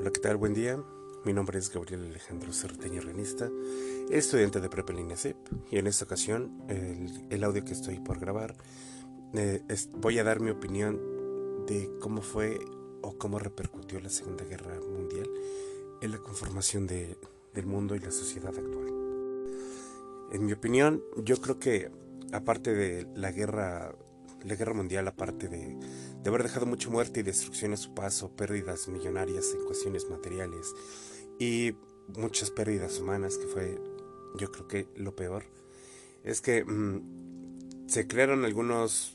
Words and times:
Hola, 0.00 0.12
¿qué 0.12 0.20
tal? 0.20 0.38
Buen 0.38 0.54
día. 0.54 0.82
Mi 1.26 1.34
nombre 1.34 1.58
es 1.58 1.70
Gabriel 1.70 2.06
Alejandro 2.06 2.54
Certeña 2.54 3.02
Renista, 3.02 3.50
estudiante 4.10 4.58
de 4.58 4.70
Prepa 4.70 4.94
CEP, 5.14 5.36
y 5.70 5.76
en 5.76 5.86
esta 5.86 6.06
ocasión 6.06 6.64
el, 7.28 7.44
audio 7.44 7.62
que 7.66 7.74
estoy 7.74 8.00
por 8.00 8.18
grabar 8.18 8.54
eh, 9.34 9.62
voy 9.92 10.18
a 10.18 10.24
dar 10.24 10.40
mi 10.40 10.48
opinión 10.48 11.66
de 11.66 11.90
cómo 12.00 12.22
fue 12.22 12.58
o 13.02 13.18
cómo 13.18 13.38
repercutió 13.38 14.00
la 14.00 14.08
Segunda 14.08 14.44
Guerra 14.44 14.80
Mundial 14.80 15.28
en 16.00 16.12
la 16.12 16.18
conformación 16.18 16.86
del 16.86 17.66
mundo 17.66 17.94
y 17.94 17.98
la 17.98 18.10
sociedad 18.10 18.56
actual. 18.56 18.88
En 20.32 20.46
mi 20.46 20.54
opinión, 20.54 21.02
yo 21.18 21.42
creo 21.42 21.58
que 21.58 21.90
aparte 22.32 22.72
de 22.72 23.06
la 23.16 23.32
guerra 23.32 23.94
la 24.44 24.54
guerra 24.54 24.74
mundial, 24.74 25.06
aparte 25.08 25.48
de, 25.48 25.76
de, 26.22 26.28
haber 26.28 26.42
dejado 26.42 26.66
mucha 26.66 26.90
muerte 26.90 27.20
y 27.20 27.22
destrucción 27.22 27.72
a 27.72 27.76
su 27.76 27.94
paso, 27.94 28.34
pérdidas 28.36 28.88
millonarias 28.88 29.54
en 29.54 29.64
cuestiones 29.64 30.08
materiales 30.08 30.74
y 31.38 31.74
muchas 32.16 32.50
pérdidas 32.50 32.98
humanas, 33.00 33.38
que 33.38 33.46
fue 33.46 33.80
yo 34.38 34.50
creo 34.52 34.68
que 34.68 34.88
lo 34.96 35.14
peor, 35.16 35.44
es 36.24 36.40
que 36.40 36.64
mm, 36.64 37.88
se 37.88 38.06
crearon 38.06 38.44
algunos 38.44 39.12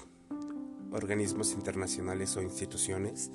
organismos 0.91 1.53
internacionales 1.53 2.35
o 2.37 2.41
instituciones 2.41 3.31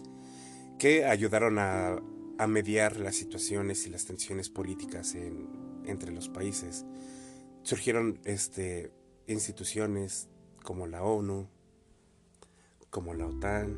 que 0.79 1.05
ayudaron 1.05 1.59
a, 1.59 2.01
mediar 2.49 2.99
las 2.99 3.17
situaciones 3.17 3.87
y 3.87 3.91
las 3.91 4.07
tensiones 4.07 4.49
políticas 4.49 5.15
en, 5.15 5.47
entre 5.85 6.11
los 6.11 6.31
países. 6.31 6.87
Surgieron 7.63 8.19
este, 8.25 8.91
instituciones 9.27 10.31
como 10.65 10.87
la 10.87 11.03
ONU, 11.03 11.51
como 12.91 13.15
la 13.15 13.27
OTAN, 13.27 13.77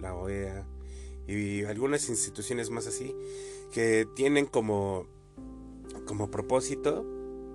la 0.00 0.14
OEA 0.14 0.66
y 1.26 1.64
algunas 1.64 2.08
instituciones 2.08 2.70
más 2.70 2.86
así 2.86 3.14
que 3.72 4.06
tienen 4.16 4.46
como, 4.46 5.06
como 6.06 6.30
propósito 6.30 7.04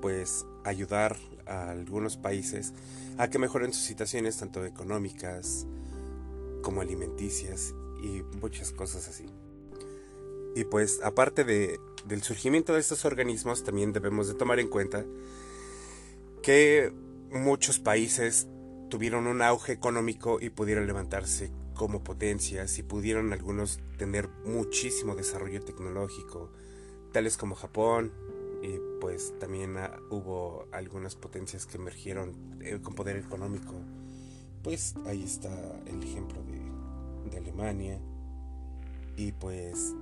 pues 0.02 0.46
ayudar 0.64 1.18
a 1.46 1.72
algunos 1.72 2.18
países 2.18 2.74
a 3.18 3.30
que 3.30 3.40
mejoren 3.40 3.74
sus 3.74 3.84
situaciones 3.84 4.38
tanto 4.38 4.66
económicas 4.66 5.66
como 6.62 6.82
alimenticias 6.82 7.74
y 8.04 8.22
muchas 8.40 8.72
cosas 8.72 9.08
así. 9.08 9.26
Y 10.56 10.64
pues 10.64 11.02
aparte 11.04 11.44
de, 11.44 11.80
del 12.06 12.24
surgimiento 12.24 12.74
de 12.74 12.80
estos 12.80 13.06
organismos 13.06 13.64
también 13.64 13.94
debemos 13.94 14.28
de 14.28 14.36
tomar 14.36 14.60
en 14.60 14.70
cuenta 14.70 15.06
que 16.42 16.94
muchos 17.32 17.80
países 17.80 18.48
tuvieron 18.90 19.28
un 19.28 19.42
auge 19.42 19.74
económico 19.74 20.40
y 20.40 20.50
pudieron 20.50 20.88
levantarse 20.88 21.52
como 21.74 22.04
potencias 22.04 22.80
y 22.80 22.84
pudieron 22.84 23.34
algunos 23.34 23.80
tener 23.98 24.30
muchísimo 24.46 25.16
desarrollo 25.16 25.62
tecnológico, 25.62 26.52
tales 27.12 27.38
como 27.38 27.56
Japón, 27.56 28.12
y 28.62 28.80
pues 29.00 29.34
también 29.40 29.78
ah, 29.78 29.98
hubo 30.10 30.68
algunas 30.72 31.16
potencias 31.16 31.66
que 31.66 31.78
emergieron 31.78 32.58
eh, 32.62 32.80
con 32.82 32.96
poder 32.96 33.18
económico. 33.18 33.74
Pues 34.64 34.96
ahí 35.06 35.24
está 35.24 35.50
el 35.86 36.02
ejemplo 36.02 36.42
de, 36.44 37.30
de 37.30 37.38
Alemania. 37.38 38.00
Y 39.18 39.34
pues 39.34 39.94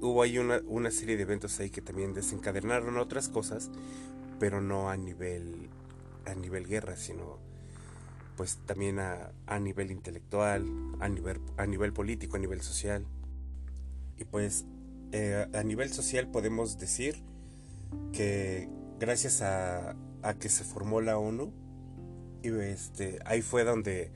hubo 0.00 0.22
ahí 0.22 0.38
una, 0.38 0.60
una, 0.66 0.90
serie 0.90 1.16
de 1.16 1.22
eventos 1.22 1.58
ahí 1.60 1.70
que 1.70 1.80
también 1.80 2.12
desencadenaron 2.12 2.98
otras 2.98 3.28
cosas, 3.28 3.70
pero 4.38 4.60
no 4.60 4.90
a 4.90 4.96
nivel, 4.96 5.70
a 6.26 6.34
nivel 6.34 6.66
guerra, 6.66 6.96
sino 6.96 7.38
pues 8.36 8.58
también 8.66 8.98
a, 8.98 9.32
a 9.46 9.58
nivel 9.58 9.90
intelectual, 9.90 10.66
a 11.00 11.08
nivel, 11.08 11.40
a 11.56 11.66
nivel 11.66 11.92
político, 11.92 12.36
a 12.36 12.40
nivel 12.40 12.60
social. 12.62 13.06
Y 14.18 14.24
pues 14.24 14.64
eh, 15.12 15.46
a 15.52 15.62
nivel 15.62 15.92
social 15.92 16.28
podemos 16.30 16.78
decir 16.78 17.22
que 18.12 18.68
gracias 18.98 19.42
a, 19.42 19.96
a, 20.22 20.34
que 20.34 20.48
se 20.48 20.64
formó 20.64 21.00
la 21.00 21.18
ONU, 21.18 21.52
y 22.42 22.48
este, 22.48 23.18
ahí 23.24 23.42
fue 23.42 23.64
donde 23.64 24.10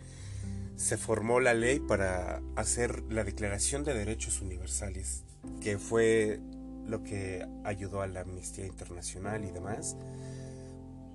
se 0.77 0.97
formó 0.97 1.41
la 1.41 1.55
ley 1.55 1.81
para 1.81 2.41
hacer 2.57 3.03
la 3.11 3.25
Declaración 3.25 3.85
de 3.85 3.95
Derechos 3.95 4.43
Universales, 4.43 5.25
que 5.61 5.79
fue 5.79 6.41
lo 6.87 7.03
que 7.03 7.47
ayudó 7.65 8.03
a 8.03 8.07
la 8.07 8.21
Amnistía 8.21 8.67
Internacional 8.67 9.45
y 9.45 9.51
demás 9.51 9.97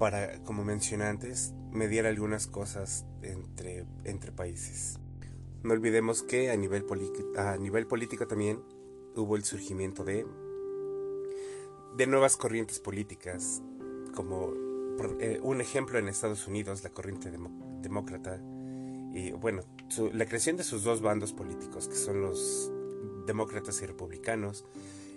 para, 0.04 0.38
como 0.44 0.66
mencioné 0.66 1.06
antes, 1.06 1.54
mediar 1.72 2.06
algunas 2.08 2.46
cosas 2.46 3.06
entre, 3.22 3.86
entre 4.04 4.34
países. 4.34 5.00
No 5.64 5.72
olvidemos 5.72 6.24
que 6.24 6.52
a 6.52 6.58
nivel, 6.58 6.84
a 7.38 7.56
nivel 7.56 7.88
político 7.88 8.28
también 8.28 8.62
hubo 9.16 9.38
el 9.38 9.46
surgimiento 9.46 10.04
de, 10.04 10.28
de 11.96 12.08
nuevas 12.08 12.36
corrientes 12.36 12.82
políticas, 12.82 13.62
como 14.14 14.52
eh, 15.22 15.40
un 15.42 15.62
ejemplo 15.62 15.98
en 15.98 16.10
Estados 16.10 16.50
Unidos, 16.50 16.84
la 16.84 16.90
corriente 16.90 17.32
demócrata, 17.80 18.42
y 19.14 19.32
bueno, 19.32 19.64
la 20.12 20.26
creación 20.26 20.58
de 20.58 20.66
sus 20.66 20.84
dos 20.84 21.02
bandos 21.02 21.32
políticos, 21.32 21.88
que 21.88 21.96
son 21.96 22.20
los 22.20 22.70
demócratas 23.26 23.82
y 23.82 23.86
republicanos. 23.86 24.66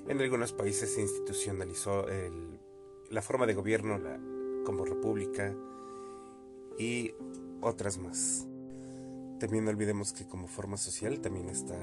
En 0.06 0.20
algunos 0.20 0.52
países 0.52 0.94
se 0.94 1.00
institucionalizó 1.00 2.06
el, 2.06 2.60
la 3.10 3.20
forma 3.20 3.46
de 3.46 3.54
gobierno, 3.54 3.98
la, 3.98 4.16
como 4.66 4.84
república 4.84 5.54
y 6.76 7.14
otras 7.62 7.98
más. 7.98 8.48
También 9.38 9.64
no 9.64 9.70
olvidemos 9.70 10.12
que 10.12 10.26
como 10.26 10.48
forma 10.48 10.76
social 10.76 11.20
también 11.20 11.48
está 11.48 11.78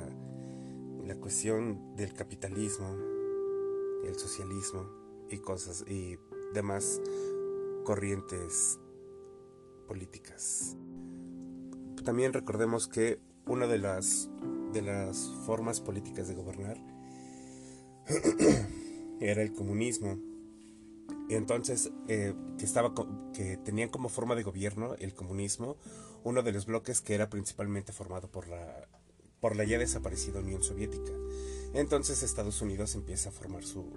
la 1.06 1.16
cuestión 1.16 1.96
del 1.96 2.14
capitalismo, 2.14 2.90
el 4.06 4.16
socialismo 4.16 4.86
y 5.30 5.38
cosas 5.38 5.86
y 5.88 6.18
demás 6.54 7.02
corrientes 7.86 8.80
políticas. 9.88 10.76
También 12.04 12.34
recordemos 12.34 12.90
que 12.90 13.20
una 13.48 13.66
de 13.66 13.78
las 13.78 14.30
de 14.74 14.82
las 14.82 15.32
formas 15.46 15.80
políticas 15.80 16.28
de 16.28 16.34
gobernar 16.34 16.78
era 19.22 19.42
el 19.42 19.54
comunismo 19.54 20.33
entonces, 21.30 21.92
eh, 22.08 22.34
que, 22.58 22.66
estaba, 22.66 22.94
que 23.34 23.58
tenían 23.58 23.90
como 23.90 24.10
forma 24.10 24.36
de 24.36 24.44
gobierno 24.44 24.96
el 25.00 25.14
comunismo, 25.14 25.78
uno 26.24 26.42
de 26.42 26.52
los 26.52 26.66
bloques 26.66 27.02
que 27.02 27.16
era 27.16 27.30
principalmente 27.30 27.94
formado 27.94 28.30
por 28.30 28.48
la, 28.48 28.88
por 29.40 29.56
la 29.56 29.64
ya 29.64 29.78
desaparecida 29.78 30.40
Unión 30.40 30.64
Soviética. 30.64 31.12
Entonces 31.74 32.24
Estados 32.24 32.62
Unidos 32.62 32.96
empieza 32.96 33.30
a 33.30 33.32
formar 33.32 33.64
su, 33.64 33.92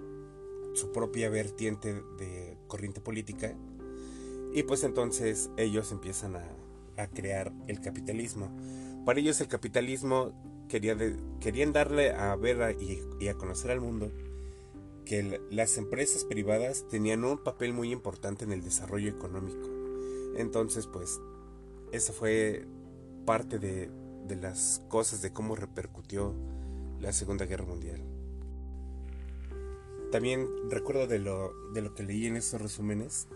su 0.73 0.91
propia 0.91 1.29
vertiente 1.29 1.93
de 2.17 2.57
corriente 2.67 3.01
política 3.01 3.55
y 4.53 4.63
pues 4.63 4.83
entonces 4.83 5.49
ellos 5.57 5.91
empiezan 5.91 6.35
a, 6.35 6.43
a 6.97 7.07
crear 7.07 7.53
el 7.67 7.81
capitalismo. 7.81 8.55
Para 9.05 9.19
ellos 9.19 9.39
el 9.41 9.47
capitalismo 9.47 10.65
quería 10.67 10.97
querían 11.39 11.71
darle 11.71 12.11
a 12.11 12.35
ver 12.35 12.77
y 13.19 13.27
a 13.27 13.35
conocer 13.35 13.71
al 13.71 13.79
mundo 13.79 14.11
que 15.07 15.41
las 15.49 15.77
empresas 15.77 16.25
privadas 16.25 16.85
tenían 16.89 17.23
un 17.23 17.37
papel 17.37 17.73
muy 17.73 17.91
importante 17.91 18.43
en 18.43 18.51
el 18.51 18.61
desarrollo 18.61 19.09
económico. 19.09 19.69
Entonces, 20.35 20.85
pues, 20.85 21.19
esa 21.93 22.11
fue 22.11 22.65
parte 23.25 23.57
de, 23.57 23.89
de 24.27 24.35
las 24.35 24.83
cosas 24.89 25.21
de 25.21 25.31
cómo 25.31 25.55
repercutió 25.55 26.35
la 26.99 27.13
Segunda 27.13 27.45
Guerra 27.45 27.65
Mundial. 27.65 28.03
También 30.11 30.47
recuerdo 30.69 31.07
de 31.07 31.19
lo, 31.19 31.53
de 31.73 31.81
lo 31.81 31.95
que 31.95 32.03
leí 32.03 32.25
en 32.27 32.35
esos 32.35 32.61
resúmenes 32.61 33.27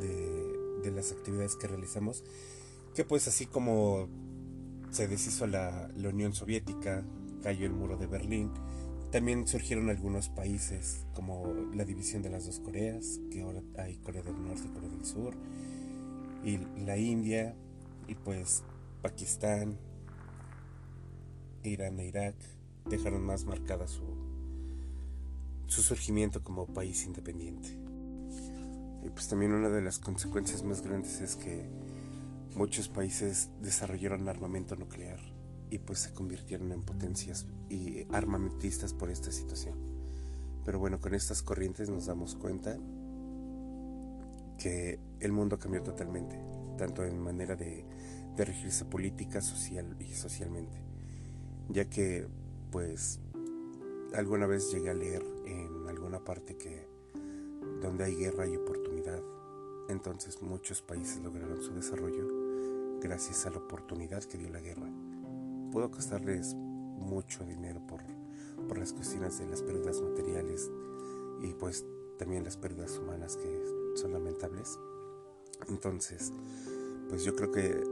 de, 0.00 0.80
de 0.82 0.90
las 0.90 1.12
actividades 1.12 1.56
que 1.56 1.68
realizamos, 1.68 2.24
que 2.94 3.04
pues 3.04 3.28
así 3.28 3.46
como 3.46 4.08
se 4.90 5.08
deshizo 5.08 5.46
la, 5.46 5.90
la 5.94 6.08
Unión 6.08 6.32
Soviética, 6.32 7.04
cayó 7.42 7.66
el 7.66 7.72
muro 7.72 7.96
de 7.96 8.06
Berlín, 8.06 8.50
también 9.10 9.46
surgieron 9.46 9.88
algunos 9.88 10.28
países 10.28 11.06
como 11.14 11.54
la 11.74 11.84
división 11.84 12.22
de 12.22 12.30
las 12.30 12.44
dos 12.46 12.60
Coreas, 12.60 13.20
que 13.30 13.40
ahora 13.40 13.62
hay 13.78 13.96
Corea 13.96 14.22
del 14.22 14.42
Norte 14.42 14.62
y 14.66 14.72
Corea 14.72 14.90
del 14.90 15.04
Sur, 15.04 15.34
y 16.44 16.58
la 16.84 16.96
India, 16.98 17.56
y 18.06 18.14
pues 18.14 18.62
Pakistán, 19.02 19.78
Irán 21.62 21.98
e 22.00 22.06
Irak 22.06 22.36
dejaron 22.88 23.24
más 23.24 23.44
marcada 23.44 23.86
su, 23.86 24.04
su 25.66 25.82
surgimiento 25.82 26.42
como 26.42 26.66
país 26.66 27.04
independiente. 27.04 27.68
Y 29.04 29.10
pues 29.10 29.28
también 29.28 29.52
una 29.52 29.70
de 29.70 29.80
las 29.80 29.98
consecuencias 29.98 30.62
más 30.62 30.82
grandes 30.82 31.20
es 31.20 31.36
que 31.36 31.66
muchos 32.54 32.88
países 32.88 33.50
desarrollaron 33.62 34.28
armamento 34.28 34.76
nuclear 34.76 35.37
y 35.70 35.78
pues 35.78 36.00
se 36.00 36.12
convirtieron 36.12 36.72
en 36.72 36.82
potencias 36.82 37.46
y 37.68 38.06
armamentistas 38.12 38.92
por 38.92 39.10
esta 39.10 39.30
situación. 39.30 39.76
Pero 40.64 40.78
bueno, 40.78 41.00
con 41.00 41.14
estas 41.14 41.42
corrientes 41.42 41.88
nos 41.88 42.06
damos 42.06 42.34
cuenta 42.34 42.76
que 44.58 44.98
el 45.20 45.32
mundo 45.32 45.58
cambió 45.58 45.82
totalmente, 45.82 46.38
tanto 46.76 47.04
en 47.04 47.18
manera 47.18 47.56
de, 47.56 47.84
de 48.36 48.44
regirse 48.44 48.84
política, 48.84 49.40
social 49.40 49.96
y 50.00 50.14
socialmente, 50.14 50.82
ya 51.68 51.88
que 51.88 52.26
pues 52.70 53.20
alguna 54.14 54.46
vez 54.46 54.70
llegué 54.72 54.90
a 54.90 54.94
leer 54.94 55.24
en 55.46 55.88
alguna 55.88 56.24
parte 56.24 56.56
que 56.56 56.86
donde 57.80 58.04
hay 58.04 58.14
guerra 58.14 58.44
hay 58.44 58.56
oportunidad. 58.56 59.20
Entonces 59.88 60.42
muchos 60.42 60.82
países 60.82 61.22
lograron 61.22 61.62
su 61.62 61.72
desarrollo 61.72 62.26
gracias 63.00 63.46
a 63.46 63.50
la 63.50 63.58
oportunidad 63.58 64.22
que 64.24 64.38
dio 64.38 64.50
la 64.50 64.60
guerra. 64.60 64.90
Pudo 65.70 65.90
costarles 65.90 66.54
mucho 66.54 67.44
dinero 67.44 67.80
por, 67.86 68.02
por 68.66 68.78
las 68.78 68.92
cuestiones 68.92 69.38
de 69.38 69.46
las 69.46 69.62
pérdidas 69.62 70.00
materiales 70.00 70.70
y 71.42 71.54
pues 71.54 71.84
también 72.18 72.44
las 72.44 72.56
pérdidas 72.56 72.98
humanas 72.98 73.36
que 73.36 73.96
son 73.96 74.12
lamentables. 74.12 74.78
Entonces, 75.68 76.32
pues 77.08 77.24
yo 77.24 77.34
creo 77.34 77.50
que 77.50 77.82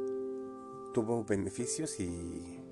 tuvo 0.92 1.24
beneficios 1.24 2.00
y, 2.00 2.62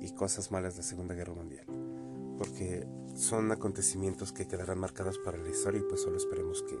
y 0.00 0.14
cosas 0.14 0.50
malas 0.50 0.76
la 0.76 0.82
Segunda 0.82 1.14
Guerra 1.14 1.34
Mundial. 1.34 1.66
Porque 2.38 2.86
son 3.14 3.52
acontecimientos 3.52 4.32
que 4.32 4.46
quedarán 4.46 4.78
marcados 4.78 5.18
para 5.18 5.38
la 5.38 5.48
historia 5.48 5.80
y 5.80 5.84
pues 5.84 6.02
solo 6.02 6.16
esperemos 6.16 6.62
que, 6.62 6.78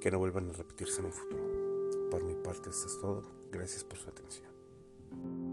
que 0.00 0.10
no 0.10 0.18
vuelvan 0.18 0.50
a 0.50 0.52
repetirse 0.52 1.00
en 1.00 1.06
un 1.06 1.12
futuro. 1.12 2.08
Por 2.10 2.22
mi 2.22 2.34
parte, 2.34 2.70
esto 2.70 2.86
es 2.86 3.00
todo. 3.00 3.22
Gracias 3.50 3.82
por 3.84 3.98
su 3.98 4.10
atención. 4.10 5.45